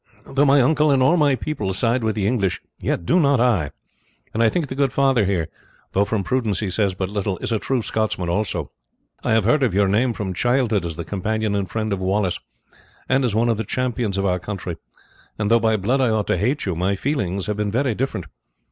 [0.25, 3.69] Though my uncle and all my people side with the English, yet do not I;
[4.33, 5.47] and I think the good father here,
[5.91, 8.71] though from prudence he says but little, is a true Scotsman also.
[9.23, 12.39] I have heard of your name from childhood as the companion and friend of Wallace,
[13.07, 14.75] and as one of the champions of our country;
[15.37, 18.25] and though by blood I ought to hate you, my feelings have been very different.